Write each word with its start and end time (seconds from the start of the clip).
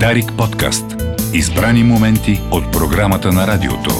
Дарик 0.00 0.32
подкаст. 0.38 0.84
Избрани 1.34 1.84
моменти 1.84 2.40
от 2.50 2.72
програмата 2.72 3.32
на 3.32 3.46
радиото. 3.46 3.90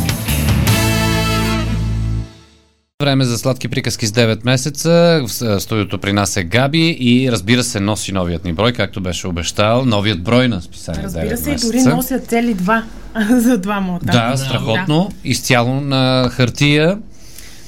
Време 3.03 3.25
за 3.25 3.39
сладки 3.39 3.69
приказки 3.69 4.07
с 4.07 4.13
9 4.13 4.45
месеца. 4.45 5.21
В 5.23 5.61
студиото 5.61 5.99
при 5.99 6.13
нас 6.13 6.37
е 6.37 6.45
Габи 6.45 6.97
и 7.01 7.33
разбира 7.33 7.65
се 7.65 7.81
носи 7.81 8.13
новият 8.13 8.45
ни 8.45 8.53
брой, 8.53 8.73
както 8.73 9.01
беше 9.01 9.27
обещал. 9.27 9.85
Новият 9.85 10.23
брой 10.23 10.49
на 10.49 10.63
списание 10.63 11.03
Разбира 11.03 11.25
9 11.25 11.37
се, 11.37 11.51
месеца. 11.51 11.67
дори 11.67 11.83
носят 11.83 12.27
цели 12.27 12.55
два 12.55 12.83
за 13.31 13.59
два 13.59 13.81
мота. 13.81 14.07
Да, 14.07 14.37
страхотно. 14.37 15.11
Изцяло 15.25 15.81
на 15.81 16.29
хартия. 16.33 16.99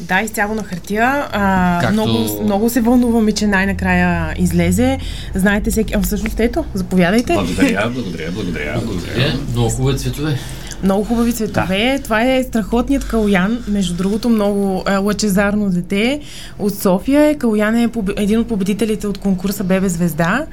Да, 0.01 0.21
изцяло 0.21 0.55
на 0.55 0.63
хартия. 0.63 1.27
А, 1.33 1.79
Както- 1.81 1.93
много, 1.93 2.43
много 2.43 2.71
се 2.71 2.81
вълнуваме, 2.81 3.33
че 3.33 3.47
най-накрая 3.47 4.35
излезе. 4.39 4.99
Знаете 5.35 5.71
всеки... 5.71 5.95
А, 5.95 6.01
всъщност, 6.01 6.41
ето, 6.41 6.65
заповядайте. 6.75 7.33
Благодаря, 7.35 7.91
благодаря, 7.95 8.30
благодаря. 8.33 8.80
благодаря. 8.87 9.27
Е, 9.27 9.33
много 9.53 9.69
хубави 9.70 9.98
цветове. 9.98 10.39
Много 10.83 11.05
хубави 11.05 11.33
цветове. 11.33 12.01
Това 12.05 12.23
е 12.25 12.43
страхотният 12.43 13.09
Калуян. 13.09 13.65
Между 13.69 13.95
другото, 13.95 14.29
много 14.29 14.84
е, 14.89 14.97
лъчезарно 14.97 15.70
дете 15.70 16.20
от 16.59 16.75
София. 16.75 17.39
Калуян 17.39 17.77
е 17.77 17.89
побе- 17.89 18.15
един 18.17 18.41
от 18.41 18.48
победителите 18.48 19.06
от 19.06 19.19
конкурса 19.19 19.65
Бебе 19.65 19.89
звезда. 19.89 20.47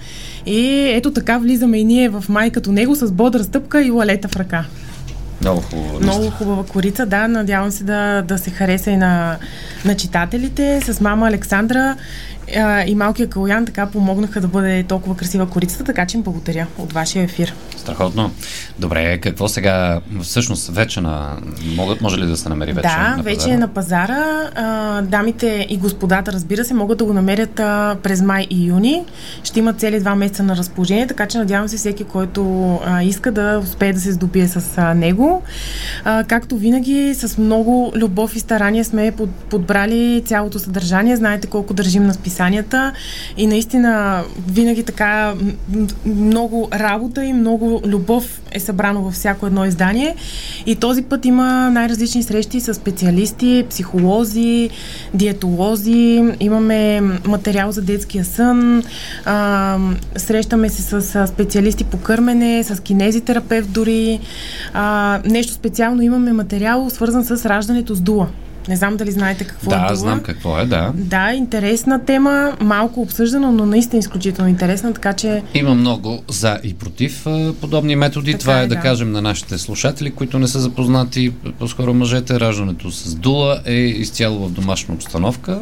И 0.46 0.60
ето 0.90 1.12
така 1.12 1.38
влизаме 1.38 1.78
и 1.78 1.84
ние 1.84 2.10
в 2.10 2.24
май 2.30 2.50
като 2.50 2.72
него 2.72 2.96
с 2.96 3.12
бодра 3.12 3.44
стъпка 3.44 3.84
и 3.84 3.92
лалета 3.92 4.28
в 4.28 4.36
ръка. 4.36 4.66
Много 5.44 5.62
хубаво. 5.62 6.00
Много 6.00 6.30
хубава 6.30 6.64
корица, 6.64 7.06
да. 7.06 7.28
Надявам 7.28 7.72
се 7.72 7.84
да, 7.84 8.22
да 8.22 8.38
се 8.38 8.50
хареса 8.50 8.92
и 8.92 8.98
на, 8.98 9.38
на 9.86 9.96
читателите. 9.96 10.82
С 10.82 11.02
мама 11.02 11.28
Александра 11.28 11.96
а, 12.56 12.84
и 12.84 12.96
малкия 12.96 13.30
Калуян 13.30 13.66
така 13.66 13.86
помогнаха 13.86 14.42
да 14.42 14.48
бъде 14.48 14.84
толкова 14.84 15.18
красива 15.18 15.50
корицата, 15.50 15.84
така 15.84 16.06
че 16.06 16.18
им 16.18 16.24
благодаря 16.24 16.68
от 16.78 16.94
вашия 16.94 17.24
ефир. 17.24 17.54
Страхотно. 17.78 18.32
Добре, 18.80 19.18
какво 19.18 19.48
сега? 19.48 20.02
Всъщност, 20.22 20.70
вече 20.76 21.02
на... 21.02 21.38
Могат, 21.76 22.02
може 22.02 22.18
ли 22.18 22.26
да 22.26 22.38
се 22.38 22.50
намери 22.50 22.74
вече 22.74 22.88
да, 22.88 23.16
на 23.18 23.24
вече 23.24 23.38
пазара? 23.38 23.54
е 23.54 23.58
на 23.58 23.68
пазара. 23.68 24.50
А, 24.56 25.02
дамите 25.02 25.68
и 25.70 25.78
господата, 25.78 26.32
разбира 26.32 26.66
се, 26.66 26.74
могат 26.74 26.98
да 26.98 27.06
го 27.06 27.14
намерят 27.14 27.60
а, 27.60 27.98
през 28.04 28.22
май 28.22 28.48
и 28.50 28.66
юни. 28.66 29.04
Ще 29.44 29.60
имат 29.60 29.80
цели 29.80 30.00
два 30.00 30.16
месеца 30.16 30.44
на 30.44 30.56
разположение, 30.56 31.08
така 31.08 31.26
че 31.26 31.38
надявам 31.38 31.68
се 31.68 31.78
всеки, 31.78 32.04
който 32.04 32.74
а, 32.86 33.04
иска 33.04 33.32
да 33.32 33.60
успее 33.64 33.94
да 33.94 34.00
се 34.00 34.12
здобие 34.12 34.48
с 34.48 34.78
а, 34.78 34.94
него. 34.94 35.42
А, 36.04 36.24
както 36.24 36.58
винаги, 36.58 37.14
с 37.14 37.38
много 37.38 37.92
любов 37.96 38.36
и 38.36 38.40
старание 38.40 38.84
сме 38.84 39.12
под, 39.12 39.30
подбрали 39.30 40.24
цялото 40.26 40.60
съдържание. 40.60 41.16
Знаете 41.16 41.48
колко 41.48 41.74
държим 41.74 42.04
на 42.04 42.14
списанията 42.34 42.94
и 43.38 43.48
наистина 43.48 44.24
винаги 44.48 44.84
така 44.84 45.34
много 46.06 46.68
работа 46.74 47.26
и 47.26 47.34
много 47.34 47.82
любов 47.86 48.42
е 48.52 48.60
събрано 48.60 49.02
във 49.02 49.14
всяко 49.14 49.48
едно 49.48 49.66
издание. 49.66 50.16
И 50.66 50.76
този 50.76 51.02
път 51.02 51.26
има 51.26 51.70
най-различни 51.70 52.24
срещи 52.24 52.60
с 52.60 52.74
специалисти, 52.74 53.66
психолози, 53.70 54.70
диетолози, 55.14 56.24
имаме 56.40 57.02
материал 57.28 57.72
за 57.72 57.82
детския 57.82 58.26
сън, 58.26 58.84
а, 59.26 59.78
срещаме 60.18 60.70
се 60.70 60.82
с 60.82 61.28
специалисти 61.28 61.84
по 61.84 61.98
кърмене, 61.98 62.64
с 62.64 62.82
кинезитерапевт 62.82 63.72
дори. 63.72 64.20
А, 64.74 65.20
нещо 65.26 65.54
специално 65.54 66.02
имаме 66.02 66.34
материал, 66.34 66.90
свързан 66.90 67.26
с 67.26 67.46
раждането 67.46 67.96
с 67.96 68.02
дула. 68.02 68.28
Не 68.68 68.76
знам 68.76 68.98
дали 68.98 69.12
знаете 69.12 69.44
какво 69.44 69.72
е 69.72 69.76
Да, 69.90 69.96
знам 69.96 70.20
какво 70.24 70.60
е, 70.60 70.66
да. 70.66 70.92
Да, 70.96 71.32
интересна 71.34 72.06
тема, 72.06 72.54
малко 72.62 73.02
обсъждана, 73.02 73.52
но 73.52 73.66
наистина 73.66 74.00
изключително 74.00 74.50
интересна, 74.50 74.94
така 74.94 75.14
че 75.14 75.42
Има 75.54 75.76
много 75.76 76.24
за 76.30 76.60
и 76.64 76.74
против 76.74 77.26
подобни 77.62 77.96
методи. 77.96 78.32
Така 78.32 78.40
Това 78.42 78.60
е, 78.60 78.64
е, 78.64 78.68
да 78.68 78.76
да. 78.76 78.82
кажем 78.82 79.12
на 79.12 79.22
нашите 79.22 79.58
слушатели, 79.58 80.12
които 80.12 80.40
не 80.40 80.48
са 80.48 80.60
запознати, 80.60 81.34
по-скоро 81.60 81.94
мъжете, 81.94 82.40
раждането 82.40 82.92
с 82.92 83.16
дула 83.16 83.62
е 83.66 83.74
изцяло 83.74 84.48
в 84.48 84.52
домашна 84.52 84.94
обстановка. 84.94 85.60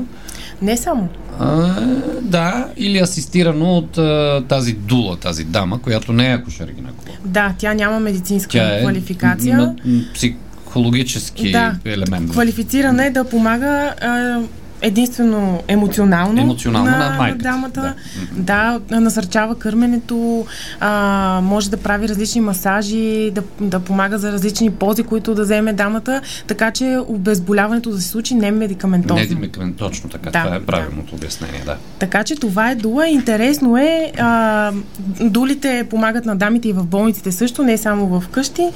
не 0.61 0.77
само. 0.77 1.09
А, 1.39 1.75
да, 2.21 2.67
или 2.77 2.97
асистирано 2.97 3.77
от 3.77 3.97
а, 3.97 4.43
тази 4.47 4.73
дула, 4.73 5.17
тази 5.17 5.43
дама, 5.43 5.81
която 5.81 6.13
не 6.13 6.31
е 6.31 6.37
акушер-гинеколог. 6.37 7.17
Да, 7.25 7.53
тя 7.57 7.73
няма 7.73 7.99
медицинска 7.99 8.51
Тя 8.51 8.75
е 8.77 8.81
квалификация. 8.81 9.57
м- 9.57 9.75
м- 9.85 10.01
психологически 10.71 11.51
Да. 11.51 11.75
елемент. 11.85 12.31
Квалифицирана 12.31 13.05
е 13.05 13.09
да 13.11 13.23
помага 13.23 13.93
а, 14.01 14.39
единствено 14.81 15.63
емоционално, 15.67 16.41
Емоционално 16.41 16.91
на 16.91 17.15
майката, 17.17 17.43
дамата. 17.43 17.93
Да. 18.35 18.79
да, 18.89 18.99
насърчава 18.99 19.55
кърменето, 19.55 20.45
а, 20.79 21.39
може 21.43 21.69
да 21.69 21.77
прави 21.77 22.09
различни 22.09 22.41
масажи, 22.41 23.31
да, 23.31 23.43
да 23.61 23.79
помага 23.79 24.17
за 24.17 24.31
различни 24.31 24.71
пози, 24.71 25.03
които 25.03 25.35
да 25.35 25.43
вземе 25.43 25.73
дамата, 25.73 26.21
така 26.47 26.71
че 26.71 26.99
обезболяването 27.07 27.89
да 27.89 28.01
се 28.01 28.07
случи 28.07 28.35
не 28.35 28.51
медикаментозно. 28.51 29.23
Не 29.29 29.35
медикамент, 29.35 29.77
точно 29.77 30.09
така. 30.09 30.31
Да, 30.31 30.43
това 30.43 30.55
е 30.55 30.59
да. 30.59 30.65
правилното 30.65 31.15
обяснение, 31.15 31.61
да. 31.65 31.77
Така 31.99 32.23
че 32.23 32.35
това 32.35 32.71
е 32.71 32.75
дула. 32.75 33.07
Интересно 33.07 33.77
е, 33.77 34.11
а, 34.19 34.71
дулите 35.21 35.87
помагат 35.89 36.25
на 36.25 36.35
дамите 36.35 36.69
и 36.69 36.73
в 36.73 36.85
болниците 36.85 37.31
също, 37.31 37.63
не 37.63 37.77
само 37.77 38.19
в 38.19 38.27
къщи. 38.27 38.69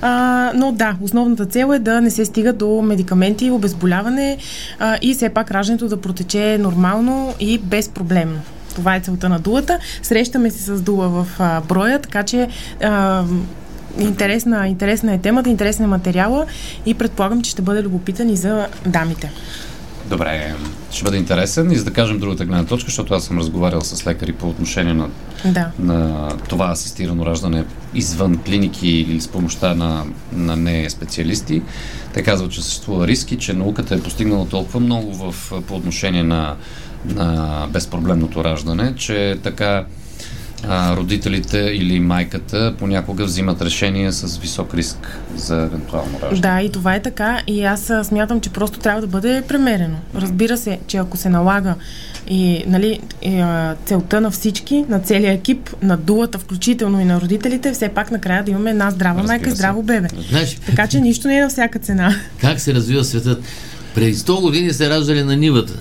А, 0.00 0.52
но 0.54 0.72
да, 0.72 0.96
основната 1.00 1.46
цел 1.46 1.72
е 1.72 1.78
да 1.78 2.00
не 2.00 2.10
се 2.10 2.24
стига 2.24 2.52
до 2.52 2.82
медикаменти, 2.82 3.50
обезболяване 3.50 4.36
а, 4.78 4.98
и 5.02 5.14
все 5.14 5.28
пак 5.28 5.47
раждането 5.50 5.88
да 5.88 6.00
протече 6.00 6.58
нормално 6.58 7.34
и 7.40 7.58
безпроблемно. 7.58 8.40
Това 8.74 8.96
е 8.96 9.00
целта 9.00 9.28
на 9.28 9.38
дулата. 9.38 9.78
Срещаме 10.02 10.50
се 10.50 10.62
с 10.62 10.82
дула 10.82 11.08
в 11.08 11.26
а, 11.38 11.60
броя, 11.60 11.98
така 11.98 12.22
че 12.22 12.48
а, 12.82 13.24
интересна, 13.98 14.68
интересна 14.68 15.14
е 15.14 15.18
темата, 15.18 15.50
интересен 15.50 15.84
е 15.84 15.88
материала 15.88 16.46
и 16.86 16.94
предполагам, 16.94 17.42
че 17.42 17.50
ще 17.50 17.62
бъде 17.62 17.82
любопитен 17.82 18.30
и 18.30 18.36
за 18.36 18.66
дамите. 18.86 19.32
Добре, 20.10 20.54
ще 20.90 21.04
бъде 21.04 21.16
интересен 21.16 21.72
и 21.72 21.76
за 21.76 21.84
да 21.84 21.90
кажем 21.90 22.18
другата 22.18 22.44
гледна 22.44 22.64
точка, 22.64 22.86
защото 22.86 23.14
аз 23.14 23.24
съм 23.24 23.38
разговарял 23.38 23.80
с 23.80 24.06
лекари 24.06 24.32
по 24.32 24.48
отношение 24.48 24.94
на, 24.94 25.08
Да. 25.44 25.70
на 25.78 26.28
това 26.48 26.70
асистирано 26.70 27.26
раждане 27.26 27.64
извън 27.94 28.38
клиники 28.38 28.88
или 28.88 29.20
с 29.20 29.28
помощта 29.28 29.74
на, 29.74 30.04
на 30.32 30.56
не 30.56 30.90
специалисти. 30.90 31.62
Те 32.14 32.22
казват, 32.22 32.52
че 32.52 32.62
съществува 32.62 33.06
риски, 33.06 33.38
че 33.38 33.52
науката 33.52 33.94
е 33.94 34.00
постигнала 34.00 34.48
толкова 34.48 34.80
много 34.80 35.14
в, 35.14 35.52
по 35.66 35.76
отношение 35.76 36.22
на, 36.22 36.56
на 37.04 37.66
безпроблемното 37.72 38.44
раждане, 38.44 38.94
че 38.96 39.38
така 39.42 39.84
а, 40.68 40.96
родителите 40.96 41.58
или 41.58 42.00
майката 42.00 42.74
понякога 42.78 43.24
взимат 43.24 43.62
решение 43.62 44.12
с 44.12 44.38
висок 44.38 44.74
риск 44.74 45.18
за 45.36 45.56
евентуално 45.56 46.12
раждане. 46.22 46.40
Да, 46.40 46.60
и 46.62 46.72
това 46.72 46.94
е 46.94 47.02
така. 47.02 47.42
И 47.46 47.64
аз 47.64 47.92
смятам, 48.02 48.40
че 48.40 48.50
просто 48.50 48.78
трябва 48.78 49.00
да 49.00 49.06
бъде 49.06 49.42
премерено. 49.48 49.96
Разбира 50.14 50.56
се, 50.56 50.78
че 50.86 50.96
ако 50.96 51.16
се 51.16 51.28
налага 51.28 51.74
и, 52.28 52.64
нали, 52.66 53.00
и, 53.22 53.38
а, 53.38 53.76
целта 53.84 54.20
на 54.20 54.30
всички, 54.30 54.84
на 54.88 55.00
целия 55.00 55.32
екип, 55.32 55.70
на 55.82 55.96
дулата, 55.96 56.38
включително 56.38 57.00
и 57.00 57.04
на 57.04 57.20
родителите, 57.20 57.72
все 57.72 57.88
пак 57.88 58.10
накрая 58.10 58.44
да 58.44 58.50
имаме 58.50 58.70
една 58.70 58.90
здрава 58.90 59.18
Разбира 59.20 59.32
майка 59.32 59.50
и 59.50 59.52
здраво 59.52 59.82
бебе. 59.82 60.08
Знаеш, 60.30 60.54
Така 60.66 60.86
че 60.86 61.00
нищо 61.00 61.28
не 61.28 61.38
е 61.38 61.42
на 61.42 61.48
всяка 61.48 61.78
цена. 61.78 62.14
как 62.40 62.60
се 62.60 62.74
развива 62.74 63.04
светът? 63.04 63.42
Преди 63.94 64.14
100 64.14 64.40
години 64.40 64.72
се 64.72 64.90
раждали 64.90 65.22
на 65.22 65.36
нивата. 65.36 65.72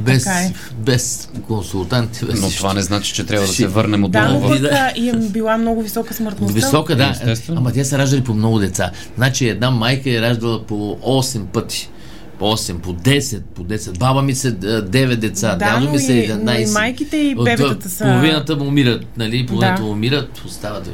Без, 0.00 0.24
Така 0.24 0.36
е. 0.36 0.52
без 0.76 1.28
консултанти, 1.48 2.24
без 2.24 2.40
Но 2.40 2.46
нищо. 2.46 2.58
това 2.58 2.74
не 2.74 2.82
значи, 2.82 3.14
че 3.14 3.26
трябва 3.26 3.46
да 3.46 3.52
се 3.52 3.66
върнем 3.66 4.04
от 4.04 4.10
Да, 4.12 4.28
но 4.28 4.36
отново 4.36 4.54
пък 4.60 4.70
и 4.96 5.08
е 5.08 5.12
била 5.12 5.56
много 5.56 5.82
висока 5.82 6.14
смъртността. 6.14 6.54
Висока, 6.54 6.96
да. 6.96 7.10
Естествено. 7.10 7.58
Ама 7.60 7.72
те 7.72 7.84
са 7.84 7.98
раждали 7.98 8.20
по 8.20 8.34
много 8.34 8.58
деца. 8.58 8.90
Значи 9.16 9.48
една 9.48 9.70
майка 9.70 10.10
е 10.10 10.20
раждала 10.20 10.62
по 10.62 10.74
8 11.02 11.44
пъти. 11.44 11.88
По 12.38 12.44
8, 12.46 12.74
по 12.74 12.92
10, 12.92 13.40
по 13.44 13.64
10. 13.64 13.98
Баба 13.98 14.22
ми 14.22 14.34
са 14.34 14.52
9 14.52 15.16
деца, 15.16 15.48
Да, 15.48 15.56
дядо 15.56 15.90
ми 15.90 15.96
и- 15.96 16.00
11. 16.00 16.42
но 16.44 16.52
и 16.52 16.66
майките 16.66 17.16
и 17.16 17.34
бебетата 17.34 17.90
са- 17.90 18.04
Половината 18.04 18.56
му 18.56 18.64
умират, 18.64 19.06
нали? 19.16 19.46
Половината 19.46 19.76
Да. 19.76 19.86
му 19.86 19.92
умират, 19.92 20.42
остават. 20.46 20.90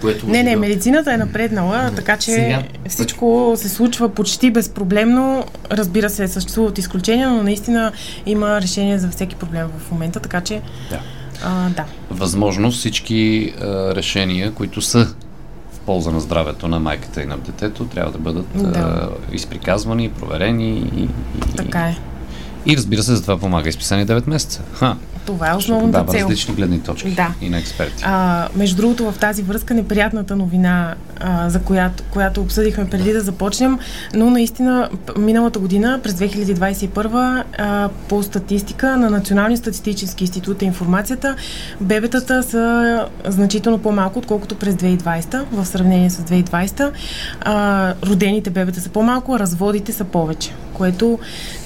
Което 0.00 0.26
Не, 0.26 0.32
не, 0.34 0.50
отива. 0.50 0.60
медицината 0.60 1.12
е 1.12 1.16
напреднала, 1.16 1.90
така 1.96 2.16
че 2.16 2.30
Сега- 2.30 2.62
всичко 2.88 3.26
се 3.56 3.68
случва 3.68 4.08
почти 4.08 4.50
безпроблемно. 4.50 5.44
Разбира 5.70 6.10
се, 6.10 6.28
съществуват 6.28 6.78
изключения, 6.78 7.30
но 7.30 7.42
наистина 7.42 7.92
има 8.26 8.60
решение 8.60 8.98
за 8.98 9.10
всеки 9.10 9.36
проблем 9.36 9.66
в 9.78 9.90
момента, 9.90 10.20
така 10.20 10.40
че 10.40 10.60
Да. 10.90 11.00
а, 11.44 11.68
да. 11.68 11.84
Възможно 12.10 12.70
всички 12.70 13.52
а, 13.52 13.64
решения, 13.94 14.52
които 14.52 14.80
са 14.80 15.04
в 15.72 15.78
полза 15.78 16.10
на 16.10 16.20
здравето 16.20 16.68
на 16.68 16.80
майката 16.80 17.22
и 17.22 17.26
на 17.26 17.38
детето, 17.38 17.84
трябва 17.84 18.12
да 18.12 18.18
бъдат 18.18 18.46
Да. 18.54 18.78
а, 18.78 19.08
изприказвани, 19.32 20.08
проверени 20.10 20.70
и, 20.96 21.02
и, 21.02 21.08
Така 21.56 21.78
е. 21.80 21.96
и 22.66 22.76
разбира 22.76 23.02
се, 23.02 23.14
за 23.14 23.22
това 23.22 23.38
помага 23.38 23.68
изписание 23.68 24.06
9 24.06 24.26
месеца. 24.26 24.62
Ха. 24.72 24.96
Това 25.26 25.50
е 25.50 25.54
основната 25.54 25.92
дава 25.92 26.12
цел. 26.12 26.24
различни 26.24 26.54
гледни 26.54 26.80
точки 26.80 27.10
Да. 27.10 27.34
и 27.40 27.48
на 27.48 27.58
експерти. 27.58 28.04
А, 28.06 28.48
между 28.56 28.76
другото, 28.76 29.12
в 29.12 29.18
тази 29.18 29.42
връзка 29.42 29.74
неприятната 29.74 30.36
новина, 30.36 30.94
а, 31.20 31.50
за 31.50 31.60
която, 31.60 32.02
която 32.10 32.40
обсъдихме 32.40 32.90
преди 32.90 33.12
да 33.12 33.20
започнем, 33.20 33.78
но 34.14 34.30
наистина 34.30 34.88
миналата 35.18 35.58
година, 35.58 36.00
през 36.02 36.14
2021, 36.14 37.44
а, 37.58 37.88
по 38.08 38.22
статистика 38.22 38.96
на 38.96 39.10
Националния 39.10 39.58
статистически 39.58 40.24
институт 40.24 40.62
е 40.62 40.64
информацията, 40.64 41.36
бебетата 41.80 42.42
са 42.42 43.04
значително 43.28 43.78
по-малко, 43.78 44.18
отколкото 44.18 44.54
през 44.54 44.74
2020, 44.74 45.44
в 45.52 45.66
сравнение 45.66 46.10
с 46.10 46.22
2020. 46.22 46.90
А, 47.40 47.94
родените 48.06 48.50
бебета 48.50 48.80
са 48.80 48.88
по-малко, 48.88 49.34
а 49.34 49.38
разводите 49.38 49.92
са 49.92 50.04
повече, 50.04 50.52
което 50.76 51.18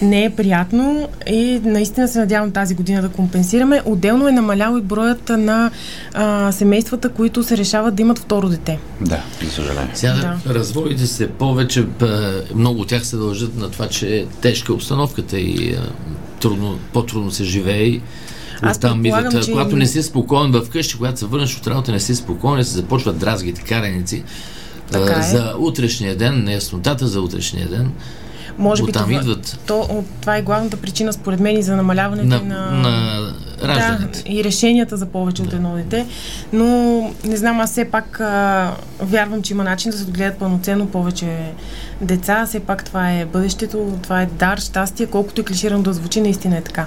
не 0.03 0.25
е 0.25 0.31
приятно 0.31 1.09
и 1.27 1.61
наистина 1.65 2.09
се 2.09 2.19
надявам 2.19 2.51
тази 2.51 2.75
година 2.75 3.03
да 3.03 3.09
компенсираме. 3.09 3.83
Отделно 3.85 4.29
е 4.29 4.33
намалял 4.33 4.79
и 4.79 4.83
броят 4.83 5.29
на 5.29 5.71
а, 6.15 6.53
семействата, 6.53 7.09
които 7.09 7.43
се 7.43 7.57
решават 7.57 7.95
да 7.95 8.03
имат 8.03 8.19
второ 8.19 8.49
дете. 8.49 8.79
Да, 9.01 9.23
за 9.45 9.51
съжаление. 9.51 9.91
Сега 9.95 10.15
Да. 10.15 10.55
разводите 10.55 11.07
се 11.07 11.29
повече, 11.29 11.87
много 12.55 12.81
от 12.81 12.89
тях 12.89 13.07
се 13.07 13.17
дължат 13.17 13.57
на 13.57 13.71
това, 13.71 13.89
че 13.89 14.17
е 14.17 14.27
тежка 14.27 14.73
обстановката 14.73 15.39
и 15.39 15.75
а, 15.75 15.83
трудно, 16.41 16.79
по-трудно 16.93 17.31
се 17.31 17.45
живее. 17.45 17.83
и 17.83 18.03
Аз 18.63 18.79
предполагам, 18.79 19.05
идват, 19.07 19.45
че- 19.45 19.51
когато 19.51 19.77
не 19.77 19.87
си 19.87 20.03
спокоен 20.03 20.53
вкъщи, 20.63 20.97
когато 20.97 21.19
се 21.19 21.27
върнеш 21.27 21.57
от 21.57 21.67
работа, 21.67 21.93
не 21.93 22.01
си 22.01 22.15
спокоен, 22.15 22.65
се 22.65 22.73
започват 22.73 23.19
дразгите, 23.19 23.63
караници 23.63 24.23
а, 24.87 24.93
Така 24.93 25.21
е. 25.21 25.23
за 25.23 25.55
утрешния 25.59 26.17
ден, 26.17 26.45
неяснотата 26.45 27.07
за 27.07 27.21
утрешния 27.21 27.69
ден. 27.69 27.93
Може 28.59 28.85
би 28.85 28.93
това, 28.93 29.13
идват. 29.15 29.59
то, 29.67 30.05
това 30.21 30.37
е 30.37 30.43
главната 30.43 30.77
причина, 30.77 31.13
според 31.13 31.41
мен, 31.41 31.59
и 31.59 31.63
за 31.63 31.77
намаляването 31.77 32.29
На, 32.29 32.43
на, 32.43 32.71
на 32.71 33.21
раждането. 33.65 34.19
Да, 34.19 34.33
и 34.33 34.45
решенията 34.45 34.97
за 34.97 35.07
повече 35.07 35.43
от 35.43 35.53
едно 35.53 35.75
дете. 35.75 36.07
Но 36.53 36.67
не 37.25 37.37
знам, 37.37 37.61
аз 37.61 37.71
все 37.71 37.85
пак 37.85 38.21
а, 38.21 38.73
вярвам, 39.01 39.43
че 39.43 39.53
има 39.53 39.65
начин 39.65 39.91
да 39.91 39.97
се 39.99 40.05
отгледат 40.05 40.39
пълноценно 40.39 40.87
повече 40.87 41.39
деца. 42.01 42.47
Все 42.47 42.61
пак 42.61 42.85
това 42.85 43.11
е 43.11 43.25
бъдещето, 43.25 43.99
това 44.03 44.23
е 44.23 44.27
дар, 44.27 44.59
щастие, 44.59 45.07
колкото 45.07 45.41
и 45.41 45.45
клиширано 45.45 45.83
да 45.83 45.93
звучи, 45.93 46.21
наистина 46.21 46.57
е 46.57 46.61
така. 46.61 46.87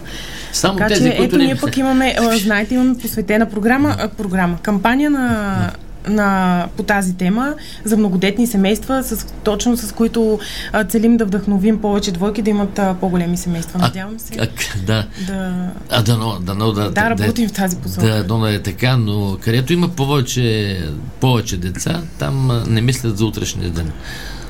Само 0.54 0.77
Така 0.77 0.88
тези, 0.88 1.01
че, 1.04 1.15
ето, 1.19 1.38
не... 1.38 1.44
ние 1.44 1.56
пък 1.56 1.77
имаме, 1.77 2.15
а, 2.19 2.38
знаете, 2.38 2.74
имаме 2.74 2.98
посветена 2.98 3.50
програма, 3.50 3.95
а, 4.00 4.07
програма, 4.07 4.57
кампания 4.62 5.10
на, 5.10 5.71
на, 6.08 6.68
по 6.78 6.84
тази 6.84 7.18
тема 7.18 7.54
за 7.84 7.98
многодетни 7.98 8.48
семейства, 8.48 9.04
с, 9.04 9.26
точно 9.44 9.78
с 9.78 9.92
които 9.92 10.40
а, 10.72 10.84
целим 10.84 11.18
да 11.18 11.26
вдъхновим 11.26 11.82
повече 11.82 12.12
двойки 12.12 12.42
да 12.42 12.50
имат 12.50 12.80
а, 12.80 12.96
по-големи 13.00 13.38
семейства. 13.38 13.80
Надявам 13.80 14.20
се 14.20 14.34
А, 14.40 14.48
да, 14.86 15.08
да, 15.28 15.70
а 15.90 16.02
дано, 16.02 16.40
дано 16.42 16.72
да, 16.72 16.92
да 16.92 17.10
работим 17.10 17.50
в 17.50 17.52
тази 17.52 17.78
посока. 17.78 18.08
Да, 18.08 18.24
дано 18.24 18.48
е 18.48 18.60
така, 18.60 18.98
но 18.98 19.38
където 19.42 19.74
има 19.74 19.88
повече, 19.88 20.80
повече 21.20 21.58
деца, 21.58 22.02
там 22.20 22.52
а, 22.52 22.64
не 22.68 22.82
мислят 22.82 23.18
за 23.18 23.26
утрешния 23.26 23.70
ден. 23.70 23.92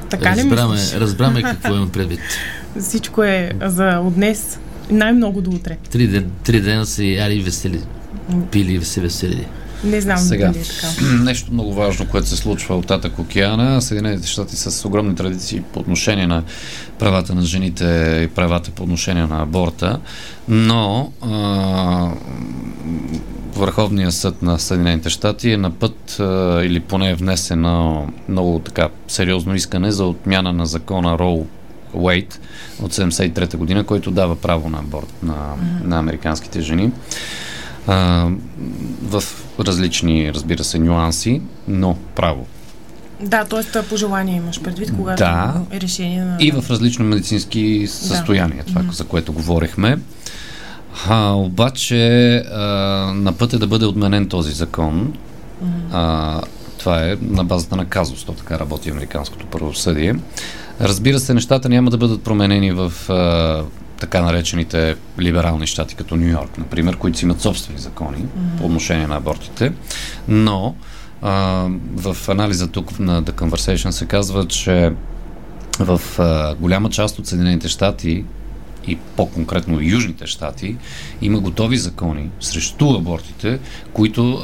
така 0.10 0.36
ли 0.36 0.40
разбраме, 0.40 0.74
мислиш? 0.74 1.02
разбраме 1.02 1.44
какво 1.44 1.76
имам 1.76 1.90
предвид. 1.90 2.20
Всичко 2.80 3.24
е 3.24 3.52
за 3.66 4.00
от 4.00 4.16
днес, 4.16 4.60
най-много 4.90 5.42
до 5.42 5.52
утре. 5.52 5.78
Три, 5.92 6.08
ден, 6.08 6.32
три 6.44 6.62
дена 6.62 6.86
са 6.86 7.04
яли 7.04 7.36
и 7.36 7.42
весели. 7.42 7.82
Пили 8.52 8.74
и 8.74 8.86
се 8.86 9.02
веселили. 9.02 9.48
Не 9.84 10.02
знам 10.02 10.18
Сега, 10.18 10.48
дали 10.48 10.60
е 10.60 10.64
така. 10.64 11.06
нещо 11.24 11.54
много 11.54 11.74
важно, 11.74 12.08
което 12.08 12.28
се 12.28 12.36
случва 12.36 12.76
от 12.76 12.88
Татък 12.88 13.20
океана. 13.20 13.82
Съединените 13.82 14.28
щати 14.28 14.56
с 14.56 14.86
огромни 14.86 15.16
традиции 15.16 15.62
по 15.74 15.80
отношение 15.80 16.28
на 16.28 16.44
правата 17.00 17.36
на 17.36 17.42
жените 17.42 18.20
и 18.24 18.28
правата 18.28 18.72
по 18.72 18.84
отношение 18.84 19.26
на 19.26 19.42
аборта, 19.42 20.00
но 20.48 21.12
а, 21.22 22.10
Върховният 23.56 24.14
съд 24.14 24.42
на 24.42 24.60
Съединените 24.60 25.10
щати 25.10 25.52
е 25.52 25.58
на 25.58 25.72
път 25.72 26.20
а, 26.20 26.62
или 26.64 26.80
поне 26.80 27.10
е 27.10 27.16
внесено 27.16 28.08
много 28.30 28.60
така 28.60 28.90
сериозно 29.08 29.56
искане 29.56 29.92
за 29.92 30.06
отмяна 30.06 30.54
на 30.54 30.66
закона 30.66 31.20
Роу 31.20 31.46
Уейт 31.94 32.40
от 32.82 32.94
73-та 32.94 33.58
година, 33.58 33.84
който 33.84 34.12
дава 34.12 34.36
право 34.36 34.70
на 34.70 34.80
аборт 34.80 35.14
на, 35.24 35.36
на 35.84 36.00
американските 36.00 36.62
жени. 36.62 36.92
А, 37.88 38.30
в 39.02 39.24
различни, 39.60 40.34
разбира 40.34 40.64
се, 40.64 40.80
нюанси, 40.80 41.42
но 41.68 41.98
право. 42.16 42.46
Да, 43.22 43.46
т.е. 43.46 43.82
пожелание 43.84 44.36
имаш 44.36 44.62
предвид, 44.62 44.94
когато 44.98 45.24
Да. 45.24 45.54
е 45.72 45.82
решение 45.82 46.24
на... 46.24 46.38
И 46.40 46.52
в 46.52 46.64
различни 46.70 47.06
медицински 47.06 47.86
състояния, 47.88 48.64
това, 48.64 48.82
за 48.92 49.04
което 49.04 49.34
говорихме. 49.34 50.00
А, 51.10 51.32
обаче 51.34 52.36
а, 52.38 52.62
на 53.16 53.34
път 53.34 53.54
е 53.54 53.58
да 53.58 53.68
бъде 53.68 53.86
отменен 53.86 54.28
този 54.28 54.52
закон. 54.52 55.14
А, 55.92 56.42
това 56.78 57.04
е 57.04 57.18
на 57.22 57.44
базата 57.44 57.76
на 57.76 57.86
казус, 57.86 58.24
то 58.24 58.34
така 58.34 58.60
работи 58.60 58.90
американското 58.90 59.46
правосъдие. 59.46 60.16
Разбира 60.82 61.20
се, 61.20 61.34
нещата 61.34 61.70
няма 61.70 61.92
да 61.92 61.98
бъдат 61.98 62.24
променени 62.24 62.72
в 62.72 62.94
а, 63.10 63.64
така 64.04 64.22
наречените 64.22 64.96
либерални 65.20 65.68
щати, 65.68 65.96
като 65.96 66.16
Нью 66.16 66.28
Йорк, 66.28 66.58
например, 66.58 66.98
които 66.98 67.18
си 67.18 67.26
имат 67.26 67.42
собствени 67.42 67.80
закони 67.80 68.18
mm-hmm. 68.18 68.58
по 68.58 68.66
отношение 68.66 69.08
на 69.08 69.16
абортите, 69.16 69.72
но 70.28 70.76
а, 71.22 71.68
в 71.96 72.18
анализа 72.30 72.68
тук 72.68 73.00
на 73.00 73.24
The 73.24 73.32
Conversation 73.32 73.90
се 73.90 74.06
казва, 74.06 74.48
че 74.48 74.94
в 75.80 76.02
а, 76.20 76.56
голяма 76.56 76.90
част 76.90 77.20
от 77.20 77.28
Съединените 77.28 77.68
щати 77.68 78.26
и 78.88 78.96
по-конкретно 78.96 79.80
Южните 79.82 80.28
щати 80.28 80.76
има 81.22 81.40
готови 81.40 81.78
закони 81.78 82.30
срещу 82.40 82.96
абортите, 82.96 83.60
които 83.94 84.42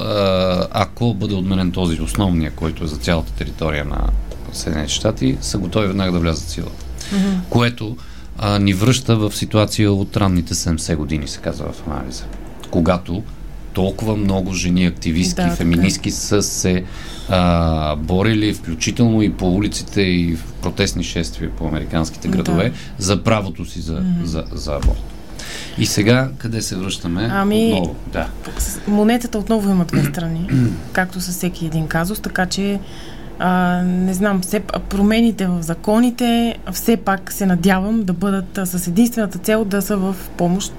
ако 0.72 1.14
бъде 1.14 1.36
отменен 1.36 1.72
този 1.72 2.02
основния, 2.02 2.52
който 2.52 2.84
е 2.84 2.88
за 2.88 2.98
цялата 2.98 3.34
територия 3.34 3.86
на 3.86 4.10
Съединените 4.54 4.94
щати, 4.94 5.38
са 5.42 5.58
готови 5.58 5.88
веднага 5.88 6.12
да 6.12 6.20
влязат 6.20 6.48
в 6.48 6.52
сила. 6.52 6.70
Mm-hmm. 6.70 7.40
Което 7.50 7.98
а, 8.40 8.60
ни 8.60 8.74
връща 8.74 9.16
в 9.16 9.32
ситуация 9.32 9.92
от 9.92 10.18
ранните 10.18 10.54
70 10.54 10.96
години, 10.96 11.28
се 11.28 11.40
казва 11.40 11.72
в 11.74 11.88
анализа. 11.88 12.24
Когато 12.72 13.24
толкова 13.74 14.16
много 14.16 14.54
жени 14.54 14.86
активистки, 14.86 15.36
Да, 15.36 15.48
да, 15.48 15.56
феминистки 15.56 16.12
са 16.12 16.42
се 16.42 16.84
а, 17.30 17.96
борили, 17.96 18.54
включително 18.54 19.22
и 19.22 19.34
по 19.34 19.50
улиците 19.50 20.02
и 20.02 20.36
в 20.36 20.54
протестни 20.54 21.04
шествия 21.04 21.52
по 21.52 21.68
американските 21.68 22.28
градове, 22.28 22.70
Да. 22.70 22.76
за 22.98 23.24
правото 23.24 23.66
си 23.66 23.82
за, 23.82 23.94
mm-hmm. 23.94 24.24
за, 24.24 24.44
за 24.52 24.72
аборт. 24.74 25.04
И 25.78 25.86
сега 25.86 26.30
къде 26.38 26.62
се 26.62 26.76
връщаме? 26.76 27.30
Ами- 27.32 27.74
Отново, 27.74 27.96
да. 28.08 28.28
С- 28.58 28.80
Монетата 28.88 29.38
отново 29.38 29.70
има 29.70 29.86
две 29.86 30.04
страни, 30.04 30.48
както 30.92 31.22
със 31.22 31.36
всеки 31.36 31.66
един 31.66 31.88
казус, 31.88 32.20
така 32.20 32.46
че 32.46 32.80
а, 33.40 33.82
не 33.84 34.14
знам, 34.14 34.42
все, 34.42 34.60
промените 34.90 35.48
в 35.48 35.62
законите 35.62 36.58
все 36.72 36.98
пак 36.98 37.32
се 37.32 37.46
надявам 37.46 38.04
да 38.04 38.14
бъдат 38.14 38.58
а, 38.58 38.66
с 38.66 38.88
единствената 38.88 39.38
цел 39.38 39.66
да 39.66 39.82
са 39.82 39.98
в 39.98 40.16
помощ 40.38 40.74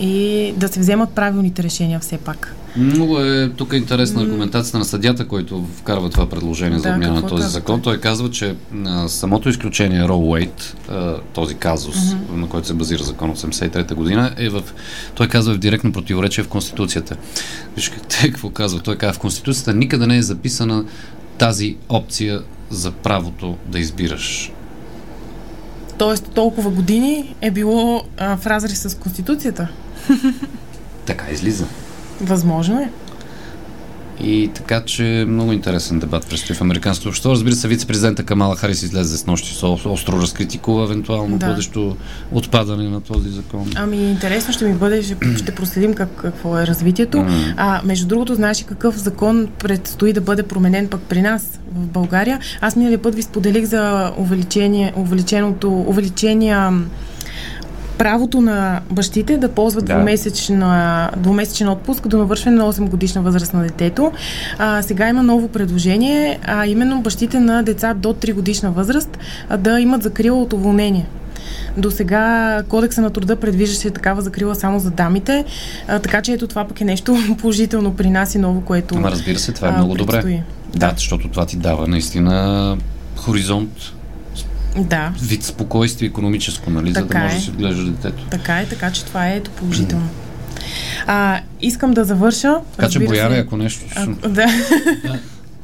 и 0.00 0.54
да 0.56 0.68
се 0.68 0.80
вземат 0.80 1.10
правилните 1.10 1.62
решения 1.62 2.00
все 2.00 2.18
пак. 2.18 2.54
Много 2.76 3.20
е 3.20 3.50
тук 3.56 3.72
е 3.72 3.76
интересна 3.76 4.22
аргументацията 4.22 4.78
на 4.78 4.84
съдята, 4.84 5.28
който 5.28 5.66
вкарва 5.76 6.10
това 6.10 6.28
предложение 6.28 6.78
за 6.78 6.88
Да, 6.88 6.94
отмяна 6.94 7.14
на 7.14 7.22
този 7.22 7.42
казва 7.42 7.48
закон. 7.48 7.82
Той 7.82 8.00
казва, 8.00 8.30
че 8.30 8.54
а, 8.86 9.08
самото 9.08 9.48
изключение 9.48 10.08
Роу 10.08 10.30
Уейт, 10.30 10.76
а, 10.90 11.16
този 11.34 11.54
казус, 11.54 11.96
mm-hmm. 11.96 12.36
на 12.36 12.48
който 12.48 12.66
се 12.66 12.74
базира 12.74 13.02
закон 13.02 13.30
от 13.30 13.38
73-та 13.38 13.94
година, 13.94 14.34
е 14.36 14.48
в, 14.48 14.62
той 15.14 15.28
казва, 15.28 15.54
в 15.54 15.58
директно 15.58 15.92
противоречие 15.92 16.44
в 16.44 16.48
Конституцията. 16.48 17.16
Виж 17.76 17.88
как- 17.90 18.06
те 18.08 18.28
какво 18.32 18.50
казва? 18.50 18.80
Той 18.80 18.96
казва, 18.96 19.12
в 19.12 19.18
Конституцията 19.18 19.74
никъде 19.74 20.06
не 20.06 20.16
е 20.16 20.22
записана 20.22 20.84
тази 21.38 21.76
опция 21.88 22.42
за 22.70 22.92
правото 22.92 23.56
да 23.66 23.78
избираш. 23.78 24.52
Тоест 25.98 26.30
толкова 26.34 26.70
години 26.70 27.34
е 27.40 27.50
било 27.50 28.02
а, 28.16 28.36
в 28.36 28.46
разрез 28.46 28.82
с 28.82 28.98
Конституцията. 28.98 29.68
Така 31.06 31.30
излиза. 31.30 31.66
Възможно 32.20 32.80
е. 32.80 32.90
И 34.20 34.50
така, 34.54 34.80
че 34.80 35.02
много 35.28 35.52
интересен 35.52 35.98
дебат 35.98 36.26
предстои 36.26 36.56
в 36.56 36.60
американското 36.60 37.08
общество. 37.08 37.30
Разбира 37.30 37.54
се, 37.54 37.68
вице-президента 37.68 38.22
Камала 38.22 38.56
Харис 38.56 38.82
излезе 38.82 39.16
с 39.16 39.26
нощи 39.26 39.54
с 39.54 39.60
ос- 39.62 39.86
остро 39.86 40.12
разкритикува 40.12 40.84
евентуално 40.84 41.38
Да. 41.38 41.46
бъдещо 41.46 41.96
отпадане 42.32 42.88
на 42.88 43.00
този 43.00 43.28
закон. 43.28 43.70
Ами 43.76 43.96
интересно 43.96 44.52
ще 44.54 44.64
ми 44.64 44.74
бъде, 44.74 45.02
ще, 45.02 45.16
ще 45.36 45.54
проследим 45.54 45.94
как, 45.94 46.08
какво 46.14 46.58
е 46.58 46.66
развитието. 46.66 47.26
А, 47.56 47.80
между 47.84 48.06
другото, 48.06 48.34
знаеш 48.34 48.64
какъв 48.64 48.96
закон 48.96 49.48
предстои 49.58 50.12
да 50.12 50.20
бъде 50.20 50.42
променен 50.42 50.88
пък 50.88 51.00
при 51.00 51.22
нас 51.22 51.42
в 51.72 51.86
България? 51.86 52.38
Аз 52.60 52.76
миналия 52.76 53.02
път 53.02 53.14
ви 53.14 53.22
споделих 53.22 53.64
за 53.64 54.12
увеличение, 54.18 54.92
увеличеното, 54.96 55.70
увеличения 55.72 56.70
м, 56.70 56.84
правото 57.98 58.40
на 58.40 58.80
бащите 58.90 59.36
да 59.36 59.48
ползват 59.48 59.84
Да. 59.84 59.94
двумесечна, 59.94 61.10
двумесечен 61.16 61.68
отпуск 61.68 62.08
до 62.08 62.18
навършване 62.18 62.56
на 62.56 62.72
8 62.72 62.88
годишна 62.88 63.22
възраст 63.22 63.54
на 63.54 63.62
детето. 63.62 64.12
А, 64.58 64.82
сега 64.82 65.08
има 65.08 65.22
ново 65.22 65.48
предложение, 65.48 66.38
а 66.44 66.66
именно 66.66 67.00
бащите 67.00 67.40
на 67.40 67.62
деца 67.62 67.94
до 67.94 68.08
3 68.08 68.34
годишна 68.34 68.70
възраст 68.70 69.18
а, 69.48 69.56
да 69.56 69.80
имат 69.80 70.02
закрила 70.02 70.42
от 70.42 70.52
уволнение. 70.52 71.06
До 71.76 71.90
сега 71.90 72.62
кодекса 72.68 73.00
на 73.00 73.10
труда 73.10 73.36
предвиждаше 73.36 73.90
такава 73.90 74.22
закрила 74.22 74.54
само 74.54 74.78
за 74.78 74.90
дамите, 74.90 75.44
а, 75.88 75.98
така 75.98 76.22
че 76.22 76.32
ето 76.32 76.46
това 76.46 76.64
пък 76.64 76.80
е 76.80 76.84
нещо 76.84 77.16
положително 77.38 77.94
при 77.94 78.10
нас 78.10 78.34
и 78.34 78.38
ново, 78.38 78.60
което. 78.60 78.94
Ама 78.96 79.10
разбира 79.10 79.38
се, 79.38 79.52
това 79.52 79.68
е 79.68 79.72
много 79.72 79.94
добре. 79.94 80.44
Да. 80.72 80.86
да, 80.86 80.92
защото 80.96 81.28
това 81.28 81.46
ти 81.46 81.56
дава 81.56 81.86
наистина 81.86 82.76
хоризонт, 83.16 83.70
да. 84.84 85.12
вид 85.22 85.42
спокойствие 85.44 86.08
економическо, 86.08 86.70
нали, 86.70 86.92
така 86.92 87.06
за 87.06 87.08
да 87.08 87.18
можеш 87.18 87.36
да 87.36 87.44
си 87.44 87.50
отглеждаш 87.50 87.84
детето. 87.84 88.24
Така 88.30 88.58
е, 88.58 88.66
така 88.66 88.90
че 88.90 89.04
това 89.04 89.28
е 89.28 89.36
ето 89.36 89.50
положително. 89.50 90.06
Mm. 90.06 90.28
А, 91.06 91.40
искам 91.60 91.92
да 91.94 92.04
завърша. 92.04 92.56
Така 92.76 92.88
че 92.88 92.98
бояве, 92.98 93.38
ако 93.38 93.56
нещо. 93.56 93.84
А, 93.96 94.06
да. 94.28 94.46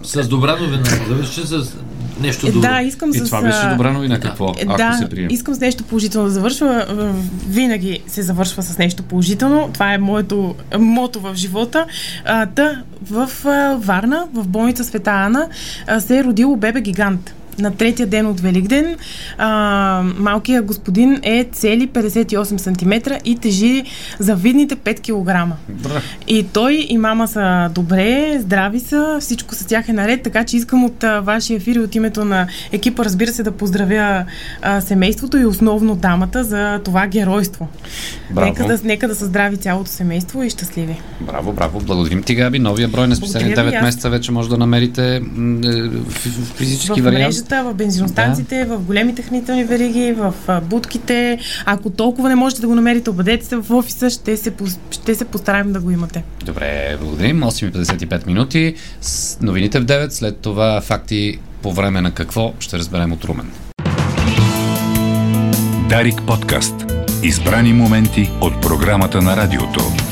С 0.02 0.28
добра 0.28 0.56
новина. 0.56 0.84
Завърши 1.08 1.40
с 1.46 1.76
нещо 2.20 2.46
добро. 2.46 2.60
Да, 2.60 2.82
искам 2.82 3.10
и 3.10 3.14
с... 3.14 3.24
това 3.24 3.42
беше 3.42 3.68
добра 3.70 3.92
новина. 3.92 4.20
Какво? 4.20 4.48
Е, 4.48 4.64
ако 4.66 4.76
да, 4.76 4.92
се 4.92 5.08
приема. 5.08 5.28
искам 5.32 5.54
с 5.54 5.60
нещо 5.60 5.84
положително 5.84 6.28
да 6.28 6.34
завършва. 6.34 6.86
Винаги 7.48 8.00
се 8.06 8.22
завършва 8.22 8.62
с 8.62 8.78
нещо 8.78 9.02
положително. 9.02 9.70
Това 9.72 9.94
е 9.94 9.98
моето 9.98 10.54
мото 10.78 11.20
в 11.20 11.34
живота. 11.34 11.86
А, 12.24 12.46
да, 12.46 12.82
в 13.10 13.30
Варна, 13.78 14.26
в 14.34 14.48
болница 14.48 14.84
Света 14.84 15.10
Ана, 15.10 15.48
се 15.98 16.18
е 16.18 16.24
родило 16.24 16.56
бебе 16.56 16.80
гигант 16.80 17.34
на 17.58 17.70
третия 17.70 18.06
ден 18.06 18.26
от 18.26 18.40
Великден. 18.40 18.96
А, 19.38 20.02
малкият 20.18 20.66
господин 20.66 21.20
е 21.22 21.44
цели 21.52 21.88
58 21.88 22.56
см 22.56 23.12
и 23.24 23.38
тежи 23.38 23.84
завидните 24.18 24.76
5 24.76 25.00
кг. 25.00 25.56
Бра. 25.68 26.00
И 26.28 26.42
той 26.52 26.86
и 26.88 26.98
мама 26.98 27.28
са 27.28 27.70
добре, 27.74 28.38
здрави 28.40 28.80
са, 28.80 29.18
всичко 29.20 29.54
с 29.54 29.66
тях 29.66 29.88
е 29.88 29.92
наред, 29.92 30.22
така 30.22 30.44
че 30.44 30.56
искам 30.56 30.84
от 30.84 31.04
а, 31.04 31.20
вашия 31.20 31.56
ефир 31.56 31.74
и 31.74 31.80
от 31.80 31.94
името 31.94 32.24
на 32.24 32.46
екипа, 32.72 33.04
разбира 33.04 33.32
се, 33.32 33.42
да 33.42 33.52
поздравя 33.52 34.24
а, 34.62 34.80
семейството 34.80 35.36
и 35.36 35.46
основно 35.46 35.94
дамата 35.94 36.44
за 36.44 36.80
това 36.84 37.06
геройство. 37.06 37.68
Браво. 38.30 38.48
Нека 38.48 38.64
да, 38.64 38.78
нека 38.84 39.08
да 39.08 39.14
са 39.14 39.24
здрави 39.24 39.56
цялото 39.56 39.90
семейство 39.90 40.42
и 40.42 40.50
щастливи. 40.50 41.00
Браво, 41.20 41.52
браво. 41.52 41.80
Благодарим 41.80 42.22
ти, 42.22 42.34
Габи. 42.34 42.58
Новия 42.58 42.88
брой 42.88 43.08
на 43.08 43.16
специални 43.16 43.54
9 43.54 43.82
месеца 43.82 44.10
вече 44.10 44.32
може 44.32 44.48
да 44.48 44.56
намерите 44.58 45.20
в 45.20 46.10
физически 46.56 47.00
в 47.00 47.04
вариант 47.04 47.34
мрежата, 47.44 47.70
в 47.70 47.74
бензиностанциите, 47.74 48.64
да. 48.64 48.76
в 48.76 48.82
големите 48.82 49.22
хранителни 49.22 49.64
вериги, 49.64 50.12
в 50.12 50.34
будките. 50.62 51.38
Ако 51.66 51.90
толкова 51.90 52.28
не 52.28 52.34
можете 52.34 52.60
да 52.60 52.68
го 52.68 52.74
намерите, 52.74 53.10
обадете 53.10 53.46
се 53.46 53.56
в 53.56 53.70
офиса, 53.70 54.10
ще 54.10 54.36
се, 54.36 54.52
ще 54.90 55.14
се 55.14 55.24
постараем 55.24 55.72
да 55.72 55.80
го 55.80 55.90
имате. 55.90 56.22
Добре, 56.44 56.96
благодарим. 57.00 57.40
8.55 57.40 58.26
минути. 58.26 58.74
С 59.00 59.38
новините 59.40 59.80
в 59.80 59.84
9, 59.84 60.08
след 60.08 60.38
това 60.38 60.80
факти 60.80 61.38
по 61.62 61.72
време 61.72 62.00
на 62.00 62.10
какво 62.10 62.52
ще 62.60 62.78
разберем 62.78 63.12
от 63.12 63.24
Румен. 63.24 63.50
Дарик 65.88 66.22
подкаст. 66.26 66.74
Избрани 67.22 67.72
моменти 67.72 68.30
от 68.40 68.62
програмата 68.62 69.22
на 69.22 69.36
радиото. 69.36 70.03